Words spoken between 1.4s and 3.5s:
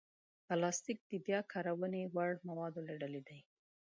کارونې وړ موادو له ډلې دی.